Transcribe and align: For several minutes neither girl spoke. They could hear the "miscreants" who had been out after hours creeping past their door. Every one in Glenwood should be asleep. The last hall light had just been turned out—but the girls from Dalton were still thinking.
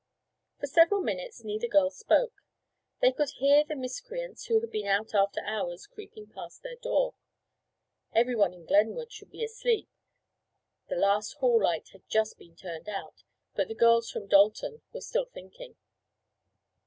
For 0.59 0.65
several 0.65 1.01
minutes 1.01 1.43
neither 1.43 1.67
girl 1.67 1.91
spoke. 1.91 2.33
They 3.01 3.11
could 3.11 3.29
hear 3.37 3.63
the 3.63 3.75
"miscreants" 3.75 4.45
who 4.45 4.59
had 4.59 4.71
been 4.71 4.87
out 4.87 5.13
after 5.13 5.41
hours 5.41 5.85
creeping 5.85 6.25
past 6.29 6.63
their 6.63 6.77
door. 6.77 7.13
Every 8.11 8.35
one 8.35 8.51
in 8.51 8.65
Glenwood 8.65 9.11
should 9.11 9.29
be 9.29 9.43
asleep. 9.43 9.89
The 10.89 10.95
last 10.95 11.33
hall 11.33 11.61
light 11.61 11.89
had 11.89 12.01
just 12.09 12.39
been 12.39 12.55
turned 12.55 12.89
out—but 12.89 13.67
the 13.67 13.75
girls 13.75 14.09
from 14.09 14.25
Dalton 14.25 14.81
were 14.91 15.01
still 15.01 15.25
thinking. 15.25 15.75